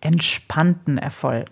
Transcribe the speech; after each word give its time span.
entspannten 0.00 0.98
Erfolg. 0.98 1.50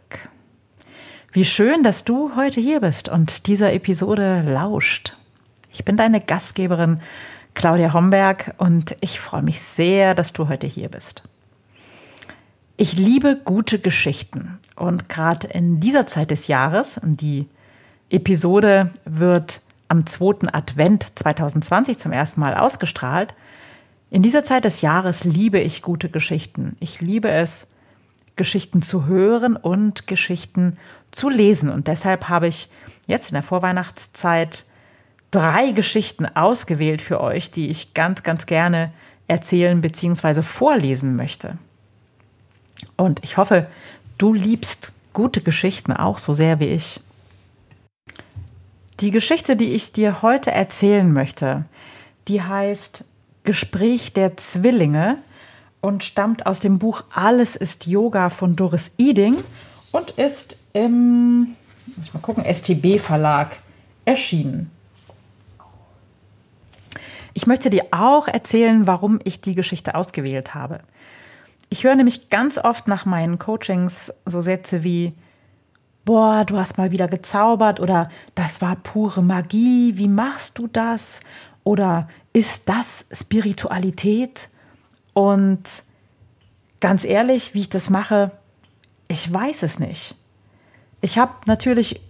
Wie 1.32 1.44
schön, 1.44 1.82
dass 1.82 2.04
du 2.04 2.34
heute 2.36 2.60
hier 2.60 2.80
bist 2.80 3.08
und 3.08 3.46
dieser 3.46 3.72
Episode 3.72 4.42
lauscht. 4.42 5.14
Ich 5.72 5.84
bin 5.84 5.96
deine 5.96 6.20
Gastgeberin 6.20 7.00
Claudia 7.54 7.92
Homberg 7.92 8.54
und 8.58 8.96
ich 9.00 9.20
freue 9.20 9.42
mich 9.42 9.60
sehr, 9.60 10.14
dass 10.14 10.32
du 10.32 10.48
heute 10.48 10.66
hier 10.66 10.88
bist. 10.88 11.22
Ich 12.76 12.96
liebe 12.98 13.40
gute 13.42 13.78
Geschichten 13.78 14.58
und 14.76 15.08
gerade 15.08 15.48
in 15.48 15.80
dieser 15.80 16.06
Zeit 16.06 16.30
des 16.30 16.46
Jahres, 16.46 17.00
die 17.02 17.48
Episode 18.10 18.90
wird 19.04 19.62
am 19.88 20.06
2. 20.06 20.52
Advent 20.52 21.06
2020 21.14 21.98
zum 21.98 22.12
ersten 22.12 22.40
Mal 22.40 22.54
ausgestrahlt. 22.54 23.34
In 24.10 24.22
dieser 24.22 24.44
Zeit 24.44 24.64
des 24.64 24.82
Jahres 24.82 25.24
liebe 25.24 25.58
ich 25.58 25.82
gute 25.82 26.08
Geschichten. 26.08 26.76
Ich 26.80 27.00
liebe 27.00 27.30
es, 27.30 27.68
Geschichten 28.36 28.82
zu 28.82 29.06
hören 29.06 29.56
und 29.56 30.06
Geschichten 30.06 30.76
zu 31.10 31.28
lesen. 31.28 31.70
Und 31.70 31.88
deshalb 31.88 32.28
habe 32.28 32.48
ich 32.48 32.68
jetzt 33.06 33.30
in 33.30 33.34
der 33.34 33.42
Vorweihnachtszeit 33.42 34.64
drei 35.30 35.72
Geschichten 35.72 36.26
ausgewählt 36.26 37.02
für 37.02 37.20
euch, 37.20 37.50
die 37.50 37.68
ich 37.68 37.94
ganz, 37.94 38.22
ganz 38.22 38.46
gerne 38.46 38.92
erzählen 39.26 39.80
bzw. 39.80 40.42
vorlesen 40.42 41.16
möchte. 41.16 41.58
Und 42.96 43.22
ich 43.24 43.36
hoffe, 43.36 43.66
du 44.18 44.32
liebst 44.32 44.92
gute 45.12 45.40
Geschichten 45.40 45.92
auch 45.92 46.18
so 46.18 46.34
sehr 46.34 46.60
wie 46.60 46.66
ich. 46.66 47.00
Die 49.00 49.10
Geschichte, 49.10 49.56
die 49.56 49.74
ich 49.74 49.92
dir 49.92 50.22
heute 50.22 50.52
erzählen 50.52 51.12
möchte, 51.12 51.64
die 52.28 52.42
heißt 52.42 53.04
Gespräch 53.44 54.12
der 54.12 54.36
Zwillinge 54.36 55.18
und 55.86 56.02
stammt 56.02 56.46
aus 56.46 56.58
dem 56.58 56.80
Buch 56.80 57.04
Alles 57.14 57.54
ist 57.54 57.86
Yoga 57.86 58.28
von 58.28 58.56
Doris 58.56 58.90
Eding 58.98 59.36
und 59.92 60.10
ist 60.10 60.56
im, 60.72 61.54
muss 61.96 62.12
mal 62.12 62.18
gucken, 62.20 62.44
STB 62.44 62.98
Verlag 62.98 63.58
erschienen. 64.04 64.72
Ich 67.34 67.46
möchte 67.46 67.70
dir 67.70 67.84
auch 67.92 68.26
erzählen, 68.26 68.88
warum 68.88 69.20
ich 69.22 69.40
die 69.40 69.54
Geschichte 69.54 69.94
ausgewählt 69.94 70.54
habe. 70.54 70.80
Ich 71.68 71.84
höre 71.84 71.94
nämlich 71.94 72.30
ganz 72.30 72.58
oft 72.58 72.88
nach 72.88 73.04
meinen 73.04 73.38
Coachings 73.38 74.12
so 74.24 74.40
Sätze 74.40 74.82
wie, 74.82 75.12
boah, 76.04 76.44
du 76.44 76.56
hast 76.56 76.78
mal 76.78 76.90
wieder 76.90 77.06
gezaubert 77.06 77.78
oder 77.78 78.10
das 78.34 78.60
war 78.60 78.74
pure 78.74 79.22
Magie, 79.22 79.96
wie 79.96 80.08
machst 80.08 80.58
du 80.58 80.66
das? 80.66 81.20
Oder 81.62 82.08
ist 82.32 82.68
das 82.68 83.06
Spiritualität? 83.12 84.48
Und 85.16 85.62
ganz 86.78 87.02
ehrlich, 87.02 87.54
wie 87.54 87.60
ich 87.60 87.70
das 87.70 87.88
mache, 87.88 88.32
ich 89.08 89.32
weiß 89.32 89.62
es 89.62 89.78
nicht. 89.78 90.14
Ich 91.00 91.16
habe 91.16 91.32
natürlich 91.46 92.02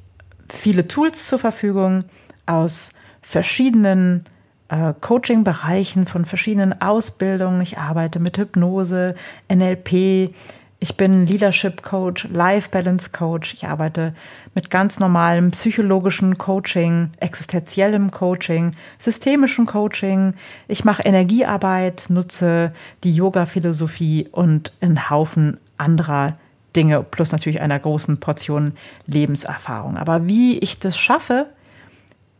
viele 0.50 0.88
Tools 0.88 1.28
zur 1.28 1.38
Verfügung 1.38 2.06
aus 2.46 2.90
verschiedenen 3.22 4.24
äh, 4.70 4.92
Coaching-Bereichen, 5.00 6.08
von 6.08 6.24
verschiedenen 6.24 6.80
Ausbildungen. 6.80 7.60
Ich 7.60 7.78
arbeite 7.78 8.18
mit 8.18 8.38
Hypnose, 8.38 9.14
NLP, 9.48 10.34
ich 10.78 10.96
bin 10.96 11.26
Leadership 11.26 11.82
Coach, 11.82 12.28
Life 12.30 12.68
Balance 12.70 13.10
Coach. 13.10 13.54
Ich 13.54 13.66
arbeite 13.66 14.14
mit 14.54 14.68
ganz 14.68 14.98
normalem 14.98 15.50
psychologischen 15.52 16.36
Coaching, 16.36 17.10
existenziellem 17.18 18.10
Coaching, 18.10 18.72
systemischem 18.98 19.64
Coaching. 19.64 20.34
Ich 20.68 20.84
mache 20.84 21.02
Energiearbeit, 21.02 22.06
nutze 22.08 22.72
die 23.04 23.14
Yoga-Philosophie 23.14 24.28
und 24.30 24.74
einen 24.80 25.08
Haufen 25.08 25.58
anderer 25.78 26.36
Dinge, 26.74 27.02
plus 27.02 27.32
natürlich 27.32 27.62
einer 27.62 27.78
großen 27.78 28.20
Portion 28.20 28.74
Lebenserfahrung. 29.06 29.96
Aber 29.96 30.28
wie 30.28 30.58
ich 30.58 30.78
das 30.78 30.98
schaffe, 30.98 31.46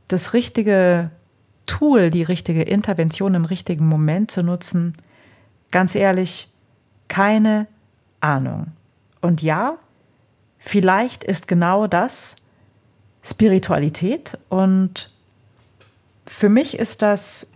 das 0.09 0.35
richtige 0.35 1.11
Tool, 1.65 2.11
die 2.11 2.23
richtige 2.23 2.63
Intervention 2.63 3.35
im 3.35 3.47
richtigen 3.47 3.89
Moment 3.89 4.31
zu 4.31 4.43
nutzen, 4.43 4.95
ganz 5.71 5.95
ehrlich, 5.95 6.49
keine 7.09 7.67
Ahnung. 8.27 8.73
Und 9.21 9.43
ja, 9.43 9.79
vielleicht 10.59 11.25
ist 11.25 11.49
genau 11.49 11.87
das 11.87 12.37
Spiritualität. 13.23 14.39
Und 14.49 15.11
für 16.27 16.49
mich 16.49 16.79
ist 16.79 17.03
das 17.03 17.51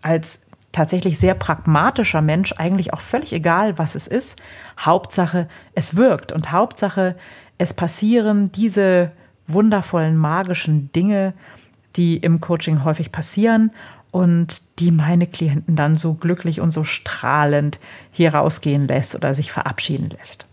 als 0.00 0.42
tatsächlich 0.72 1.18
sehr 1.18 1.34
pragmatischer 1.34 2.22
Mensch 2.22 2.54
eigentlich 2.56 2.92
auch 2.92 3.00
völlig 3.00 3.32
egal, 3.32 3.78
was 3.78 3.94
es 3.94 4.06
ist. 4.06 4.40
Hauptsache, 4.78 5.48
es 5.74 5.96
wirkt 5.96 6.30
und 6.32 6.52
Hauptsache, 6.52 7.16
es 7.58 7.74
passieren 7.74 8.52
diese 8.52 9.10
wundervollen 9.48 10.16
magischen 10.16 10.92
Dinge, 10.92 11.34
die 11.96 12.18
im 12.18 12.40
Coaching 12.40 12.84
häufig 12.84 13.10
passieren 13.10 13.72
und 14.10 14.62
die 14.78 14.90
meine 14.90 15.26
Klienten 15.26 15.76
dann 15.76 15.96
so 15.96 16.14
glücklich 16.14 16.60
und 16.60 16.70
so 16.70 16.84
strahlend 16.84 17.78
hier 18.10 18.34
rausgehen 18.34 18.86
lässt 18.88 19.14
oder 19.14 19.34
sich 19.34 19.52
verabschieden 19.52 20.10
lässt. 20.10 20.46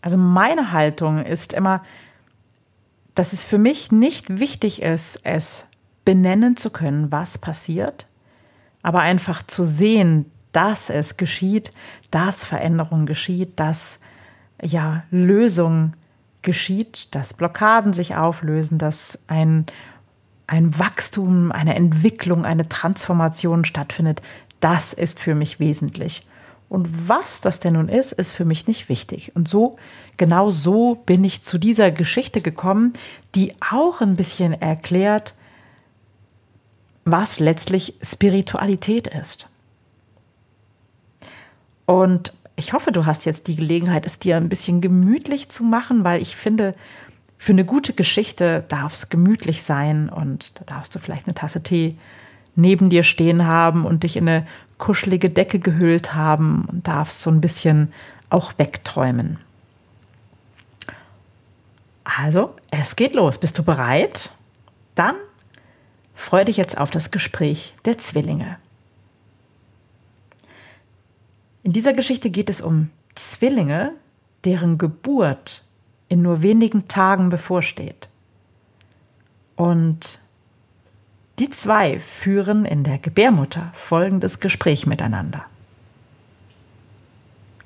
Also 0.00 0.16
meine 0.16 0.72
Haltung 0.72 1.24
ist 1.24 1.52
immer, 1.52 1.82
dass 3.14 3.32
es 3.32 3.42
für 3.42 3.58
mich 3.58 3.92
nicht 3.92 4.38
wichtig 4.38 4.82
ist, 4.82 5.20
es 5.22 5.66
benennen 6.04 6.56
zu 6.56 6.70
können, 6.70 7.10
was 7.10 7.38
passiert, 7.38 8.06
aber 8.82 9.00
einfach 9.00 9.42
zu 9.46 9.64
sehen, 9.64 10.30
dass 10.52 10.90
es 10.90 11.16
geschieht, 11.16 11.72
dass 12.10 12.44
Veränderung 12.44 13.06
geschieht, 13.06 13.58
dass 13.58 13.98
ja 14.62 15.04
Lösung 15.10 15.94
geschieht, 16.42 17.14
dass 17.14 17.34
Blockaden 17.34 17.92
sich 17.92 18.14
auflösen, 18.14 18.78
dass 18.78 19.18
ein 19.26 19.66
ein 20.46 20.78
Wachstum, 20.78 21.52
eine 21.52 21.74
Entwicklung, 21.74 22.44
eine 22.44 22.68
Transformation 22.68 23.64
stattfindet, 23.64 24.22
das 24.60 24.92
ist 24.92 25.20
für 25.20 25.34
mich 25.34 25.60
wesentlich. 25.60 26.26
Und 26.68 27.08
was 27.08 27.40
das 27.40 27.60
denn 27.60 27.74
nun 27.74 27.88
ist, 27.88 28.12
ist 28.12 28.32
für 28.32 28.44
mich 28.44 28.66
nicht 28.66 28.88
wichtig. 28.88 29.34
Und 29.34 29.48
so, 29.48 29.76
genau 30.16 30.50
so 30.50 30.96
bin 31.06 31.22
ich 31.24 31.42
zu 31.42 31.58
dieser 31.58 31.90
Geschichte 31.90 32.40
gekommen, 32.40 32.94
die 33.34 33.54
auch 33.70 34.00
ein 34.00 34.16
bisschen 34.16 34.60
erklärt, 34.60 35.34
was 37.04 37.38
letztlich 37.38 37.94
Spiritualität 38.02 39.06
ist. 39.06 39.48
Und 41.86 42.32
ich 42.56 42.72
hoffe, 42.72 42.92
du 42.92 43.04
hast 43.04 43.24
jetzt 43.26 43.46
die 43.48 43.56
Gelegenheit, 43.56 44.06
es 44.06 44.18
dir 44.18 44.36
ein 44.36 44.48
bisschen 44.48 44.80
gemütlich 44.80 45.48
zu 45.48 45.64
machen, 45.64 46.04
weil 46.04 46.22
ich 46.22 46.36
finde, 46.36 46.74
für 47.38 47.52
eine 47.52 47.64
gute 47.64 47.92
Geschichte 47.92 48.64
darf 48.68 48.92
es 48.92 49.08
gemütlich 49.08 49.62
sein 49.62 50.08
und 50.08 50.58
da 50.58 50.64
darfst 50.64 50.94
du 50.94 50.98
vielleicht 50.98 51.26
eine 51.26 51.34
Tasse 51.34 51.62
Tee 51.62 51.98
neben 52.56 52.88
dir 52.88 53.02
stehen 53.02 53.46
haben 53.46 53.84
und 53.84 54.02
dich 54.02 54.16
in 54.16 54.28
eine 54.28 54.46
kuschelige 54.78 55.30
Decke 55.30 55.58
gehüllt 55.58 56.14
haben 56.14 56.66
und 56.70 56.86
darfst 56.86 57.20
so 57.20 57.30
ein 57.30 57.40
bisschen 57.40 57.92
auch 58.30 58.52
wegträumen. 58.58 59.38
Also, 62.04 62.54
es 62.70 62.96
geht 62.96 63.14
los. 63.14 63.38
Bist 63.38 63.58
du 63.58 63.62
bereit? 63.62 64.32
Dann 64.94 65.16
freue 66.14 66.44
dich 66.44 66.56
jetzt 66.56 66.78
auf 66.78 66.90
das 66.90 67.10
Gespräch 67.10 67.74
der 67.84 67.98
Zwillinge. 67.98 68.58
In 71.62 71.72
dieser 71.72 71.94
Geschichte 71.94 72.30
geht 72.30 72.50
es 72.50 72.60
um 72.60 72.90
Zwillinge, 73.14 73.92
deren 74.44 74.76
Geburt 74.76 75.64
in 76.08 76.22
nur 76.22 76.42
wenigen 76.42 76.88
Tagen 76.88 77.30
bevorsteht. 77.30 78.08
Und 79.56 80.18
die 81.38 81.50
zwei 81.50 81.98
führen 81.98 82.64
in 82.64 82.84
der 82.84 82.98
Gebärmutter 82.98 83.70
folgendes 83.72 84.40
Gespräch 84.40 84.86
miteinander. 84.86 85.44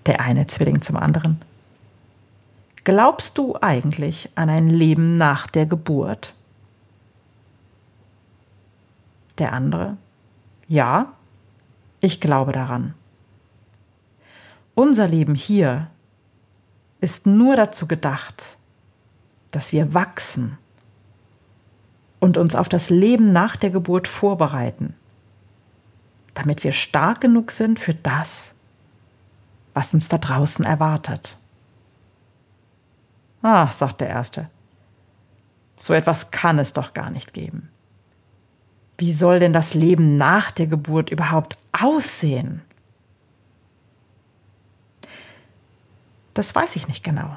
Der 0.07 0.21
eine 0.21 0.47
Zwilling 0.47 0.81
zum 0.81 0.97
anderen. 0.97 1.43
Glaubst 2.85 3.37
du 3.37 3.57
eigentlich 3.61 4.31
an 4.35 4.49
ein 4.49 4.71
Leben 4.71 5.17
nach 5.17 5.47
der 5.47 5.67
Geburt? 5.67 6.33
Der 9.39 9.53
andere. 9.53 9.99
Ja, 10.69 11.13
ich 12.01 12.21
glaube 12.21 12.53
daran. 12.53 12.95
Unser 14.75 15.07
Leben 15.07 15.35
hier 15.35 15.89
ist 17.01 17.27
nur 17.27 17.57
dazu 17.57 17.87
gedacht, 17.87 18.57
dass 19.51 19.73
wir 19.73 19.95
wachsen 19.95 20.59
und 22.21 22.37
uns 22.37 22.55
auf 22.55 22.69
das 22.69 22.91
Leben 22.91 23.33
nach 23.33 23.57
der 23.57 23.71
Geburt 23.71 24.09
vorbereiten, 24.09 24.95
damit 26.35 26.65
wir 26.65 26.73
stark 26.73 27.21
genug 27.21 27.51
sind 27.51 27.79
für 27.79 27.95
das, 27.95 28.55
was 29.75 29.95
uns 29.95 30.09
da 30.09 30.19
draußen 30.19 30.65
erwartet. 30.65 31.37
Ah, 33.43 33.71
sagt 33.71 34.01
der 34.01 34.09
Erste, 34.09 34.51
so 35.79 35.95
etwas 35.95 36.33
kann 36.33 36.59
es 36.59 36.73
doch 36.73 36.93
gar 36.93 37.11
nicht 37.11 37.33
geben. 37.33 37.71
Wie 38.99 39.13
soll 39.13 39.39
denn 39.39 39.53
das 39.53 39.75
Leben 39.75 40.17
nach 40.17 40.51
der 40.51 40.67
Geburt 40.67 41.11
überhaupt 41.11 41.57
aussehen? 41.71 42.63
Das 46.39 46.55
weiß 46.55 46.77
ich 46.77 46.87
nicht 46.87 47.03
genau. 47.03 47.37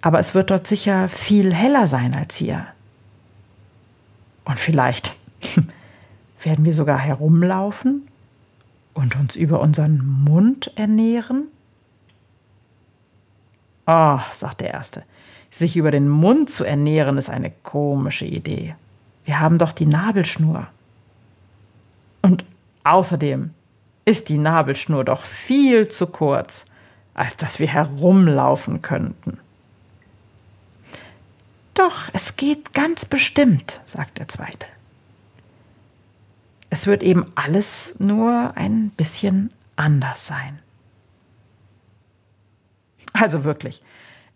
Aber 0.00 0.20
es 0.20 0.32
wird 0.36 0.52
dort 0.52 0.68
sicher 0.68 1.08
viel 1.08 1.52
heller 1.52 1.88
sein 1.88 2.14
als 2.14 2.36
hier. 2.36 2.68
Und 4.44 4.60
vielleicht 4.60 5.16
werden 6.40 6.64
wir 6.64 6.72
sogar 6.72 7.00
herumlaufen 7.00 8.06
und 8.94 9.16
uns 9.16 9.34
über 9.34 9.58
unseren 9.58 10.06
Mund 10.06 10.70
ernähren? 10.76 11.48
Oh, 13.88 14.20
sagt 14.30 14.60
der 14.60 14.72
Erste, 14.74 15.02
sich 15.50 15.76
über 15.76 15.90
den 15.90 16.08
Mund 16.08 16.50
zu 16.50 16.62
ernähren 16.62 17.18
ist 17.18 17.28
eine 17.28 17.50
komische 17.64 18.24
Idee. 18.24 18.76
Wir 19.24 19.40
haben 19.40 19.58
doch 19.58 19.72
die 19.72 19.86
Nabelschnur. 19.86 20.68
Und 22.22 22.44
außerdem 22.84 23.50
ist 24.04 24.28
die 24.28 24.38
Nabelschnur 24.38 25.04
doch 25.04 25.22
viel 25.22 25.88
zu 25.88 26.06
kurz, 26.06 26.64
als 27.18 27.36
dass 27.36 27.58
wir 27.58 27.68
herumlaufen 27.68 28.80
könnten. 28.80 29.38
Doch, 31.74 32.08
es 32.12 32.36
geht 32.36 32.74
ganz 32.74 33.04
bestimmt, 33.04 33.80
sagt 33.84 34.18
der 34.18 34.28
Zweite. 34.28 34.66
Es 36.70 36.86
wird 36.86 37.02
eben 37.02 37.26
alles 37.34 37.96
nur 37.98 38.52
ein 38.56 38.90
bisschen 38.90 39.52
anders 39.74 40.26
sein. 40.26 40.60
Also 43.12 43.42
wirklich, 43.42 43.82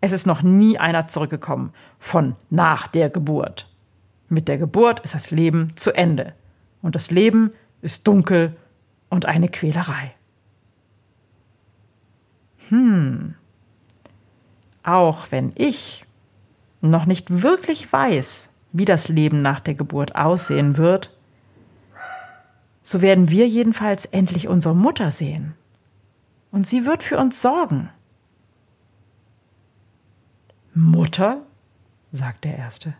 es 0.01 0.11
ist 0.11 0.25
noch 0.25 0.41
nie 0.41 0.77
einer 0.77 1.07
zurückgekommen 1.07 1.73
von 1.99 2.35
nach 2.49 2.87
der 2.87 3.09
Geburt. 3.09 3.69
Mit 4.27 4.49
der 4.49 4.57
Geburt 4.57 4.99
ist 5.01 5.13
das 5.13 5.31
Leben 5.31 5.75
zu 5.77 5.93
Ende. 5.93 6.33
Und 6.81 6.95
das 6.95 7.11
Leben 7.11 7.51
ist 7.81 8.07
dunkel 8.07 8.57
und 9.09 9.25
eine 9.25 9.47
Quälerei. 9.47 10.13
Hm. 12.73 13.35
Auch 14.81 15.27
wenn 15.29 15.51
ich 15.53 16.05
noch 16.81 17.05
nicht 17.05 17.43
wirklich 17.43 17.93
weiß, 17.93 18.49
wie 18.71 18.85
das 18.85 19.09
Leben 19.09 19.43
nach 19.43 19.59
der 19.59 19.75
Geburt 19.75 20.15
aussehen 20.15 20.75
wird, 20.77 21.15
so 22.81 23.01
werden 23.01 23.29
wir 23.29 23.47
jedenfalls 23.47 24.05
endlich 24.05 24.47
unsere 24.47 24.75
Mutter 24.75 25.11
sehen. 25.11 25.53
Und 26.51 26.65
sie 26.65 26.85
wird 26.87 27.03
für 27.03 27.19
uns 27.19 27.41
sorgen. 27.43 27.91
Mutter? 30.73 31.43
sagt 32.11 32.43
der 32.43 32.57
Erste. 32.57 32.95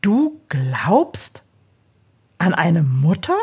Du 0.00 0.40
glaubst 0.48 1.42
an 2.38 2.54
eine 2.54 2.84
Mutter? 2.84 3.38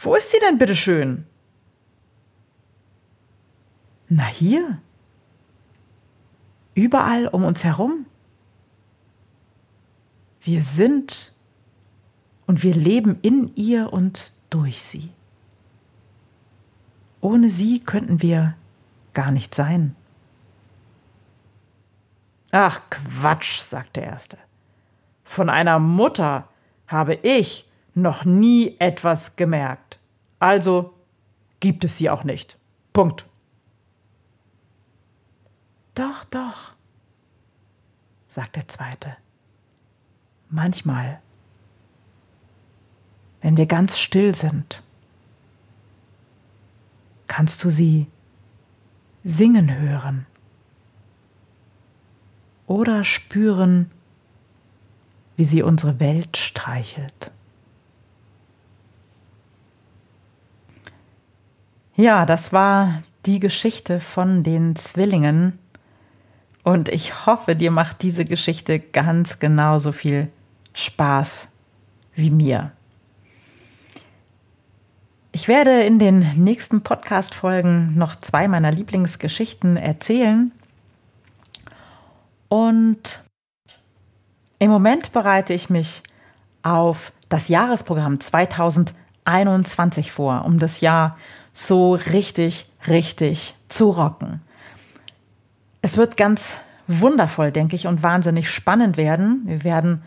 Wo 0.00 0.14
ist 0.14 0.30
sie 0.30 0.38
denn 0.38 0.58
bitte 0.58 0.76
schön? 0.76 1.26
Na 4.08 4.26
hier. 4.26 4.80
Überall 6.74 7.26
um 7.26 7.44
uns 7.44 7.64
herum. 7.64 8.06
Wir 10.40 10.62
sind 10.62 11.34
und 12.46 12.62
wir 12.62 12.74
leben 12.74 13.18
in 13.22 13.54
ihr 13.56 13.92
und 13.92 14.32
durch 14.50 14.80
sie. 14.80 15.10
Ohne 17.20 17.48
sie 17.48 17.80
könnten 17.80 18.22
wir 18.22 18.56
gar 19.14 19.32
nicht 19.32 19.52
sein. 19.52 19.96
Ach 22.52 22.80
Quatsch, 22.88 23.58
sagt 23.58 23.96
der 23.96 24.04
Erste. 24.04 24.38
Von 25.24 25.50
einer 25.50 25.80
Mutter 25.80 26.48
habe 26.86 27.14
ich 27.16 27.67
noch 28.02 28.24
nie 28.24 28.76
etwas 28.78 29.36
gemerkt. 29.36 29.98
Also 30.38 30.94
gibt 31.60 31.84
es 31.84 31.98
sie 31.98 32.10
auch 32.10 32.24
nicht. 32.24 32.58
Punkt. 32.92 33.26
Doch, 35.94 36.24
doch, 36.24 36.74
sagt 38.28 38.56
der 38.56 38.68
Zweite. 38.68 39.16
Manchmal, 40.48 41.20
wenn 43.40 43.56
wir 43.56 43.66
ganz 43.66 43.98
still 43.98 44.34
sind, 44.34 44.82
kannst 47.26 47.62
du 47.64 47.70
sie 47.70 48.06
singen 49.24 49.76
hören 49.76 50.26
oder 52.66 53.02
spüren, 53.02 53.90
wie 55.36 55.44
sie 55.44 55.62
unsere 55.62 56.00
Welt 56.00 56.36
streichelt. 56.36 57.32
Ja, 62.00 62.26
das 62.26 62.52
war 62.52 63.02
die 63.26 63.40
Geschichte 63.40 63.98
von 63.98 64.44
den 64.44 64.76
Zwillingen. 64.76 65.58
Und 66.62 66.88
ich 66.88 67.26
hoffe, 67.26 67.56
dir 67.56 67.72
macht 67.72 68.02
diese 68.02 68.24
Geschichte 68.24 68.78
ganz 68.78 69.40
genauso 69.40 69.90
viel 69.90 70.28
Spaß 70.74 71.48
wie 72.14 72.30
mir. 72.30 72.70
Ich 75.32 75.48
werde 75.48 75.82
in 75.82 75.98
den 75.98 76.20
nächsten 76.36 76.82
Podcast-Folgen 76.82 77.98
noch 77.98 78.14
zwei 78.20 78.46
meiner 78.46 78.70
Lieblingsgeschichten 78.70 79.76
erzählen. 79.76 80.52
Und 82.48 83.24
im 84.60 84.70
Moment 84.70 85.10
bereite 85.10 85.52
ich 85.52 85.68
mich 85.68 86.04
auf 86.62 87.12
das 87.28 87.48
Jahresprogramm 87.48 88.20
2021 88.20 90.12
vor, 90.12 90.44
um 90.44 90.60
das 90.60 90.80
Jahr 90.80 91.18
so 91.58 91.94
richtig, 91.94 92.66
richtig 92.86 93.56
zu 93.68 93.90
rocken. 93.90 94.40
Es 95.82 95.96
wird 95.96 96.16
ganz 96.16 96.56
wundervoll, 96.86 97.50
denke 97.50 97.74
ich, 97.74 97.88
und 97.88 98.04
wahnsinnig 98.04 98.48
spannend 98.48 98.96
werden. 98.96 99.42
Wir 99.44 99.64
werden 99.64 100.02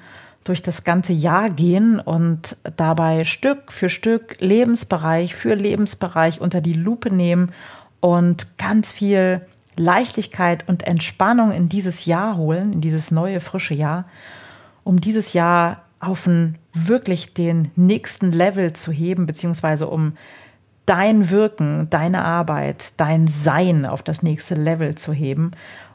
durch 0.46 0.63
das 0.63 0.86
ganze 0.86 1.12
Jahr 1.12 1.50
gehen 1.50 2.00
und 2.00 2.55
dabei 2.77 3.25
Stück 3.25 3.74
für 3.74 3.89
Stück 3.89 4.38
Lebensbereich 4.39 5.36
für 5.36 5.53
Lebensbereich 5.53 6.39
unter 6.39 6.62
die 6.62 6.74
Lupe 6.74 7.13
nehmen 7.13 7.51
und 8.00 8.58
ganz 8.58 8.93
viel 8.93 9.41
Leichtigkeit 9.75 10.67
und 10.70 10.84
Entspannung 10.84 11.51
in 11.51 11.67
dieses 11.67 12.05
Jahr 12.05 12.38
holen, 12.38 12.72
in 12.72 12.81
dieses 12.81 13.12
neue, 13.12 13.41
frische 13.41 13.74
Jahr, 13.74 14.05
um 14.86 15.01
dieses 15.01 15.34
Jahr 15.34 15.84
auf 16.00 16.27
einen 16.27 16.58
wirklich 16.74 17.34
den 17.34 17.72
nächsten 17.75 18.31
Level 18.31 18.72
zu 18.72 18.93
heben, 18.93 19.25
beziehungsweise 19.25 19.88
um 19.88 20.13
dein 20.85 21.29
Wirken, 21.29 21.89
deine 21.89 22.23
Arbeit, 22.23 23.00
dein 23.00 23.27
Sein 23.27 23.85
auf 23.85 24.03
das 24.03 24.23
nächste 24.23 24.55
Level 24.55 24.95
zu 24.95 25.13
heben. 25.13 25.51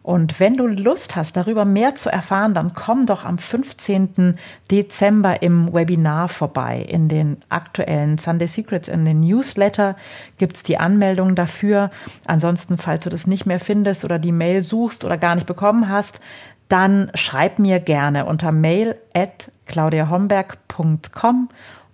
Und 0.06 0.38
wenn 0.38 0.56
du 0.56 0.68
Lust 0.68 1.16
hast, 1.16 1.36
darüber 1.36 1.64
mehr 1.64 1.96
zu 1.96 2.12
erfahren, 2.12 2.54
dann 2.54 2.74
komm 2.74 3.06
doch 3.06 3.24
am 3.24 3.38
15. 3.38 4.38
Dezember 4.70 5.42
im 5.42 5.74
Webinar 5.74 6.28
vorbei. 6.28 6.86
In 6.88 7.08
den 7.08 7.38
aktuellen 7.48 8.16
Sunday 8.16 8.46
Secrets, 8.46 8.86
in 8.86 9.04
den 9.04 9.18
Newsletter 9.18 9.96
gibt 10.38 10.54
es 10.54 10.62
die 10.62 10.78
Anmeldung 10.78 11.34
dafür. 11.34 11.90
Ansonsten, 12.24 12.78
falls 12.78 13.02
du 13.02 13.10
das 13.10 13.26
nicht 13.26 13.46
mehr 13.46 13.58
findest 13.58 14.04
oder 14.04 14.20
die 14.20 14.30
Mail 14.30 14.62
suchst 14.62 15.04
oder 15.04 15.18
gar 15.18 15.34
nicht 15.34 15.48
bekommen 15.48 15.88
hast, 15.88 16.20
dann 16.68 17.10
schreib 17.14 17.58
mir 17.58 17.80
gerne 17.80 18.26
unter 18.26 18.52
mail 18.52 18.96
at 19.12 19.50
claudiahomberg.com 19.66 21.48